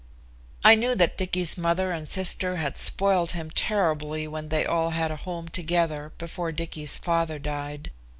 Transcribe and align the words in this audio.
I 0.63 0.73
knew 0.73 0.95
that 0.95 1.15
Dicky's 1.15 1.55
mother 1.59 1.91
and 1.91 2.07
sister 2.07 2.55
had 2.55 2.75
spoiled 2.75 3.33
him 3.33 3.51
terribly 3.51 4.27
when 4.27 4.49
they 4.49 4.65
all 4.65 4.89
had 4.89 5.11
a 5.11 5.15
home 5.15 5.47
together 5.47 6.11
before 6.17 6.51
Dicky's 6.51 6.97
father 6.97 7.37
died. 7.37 7.91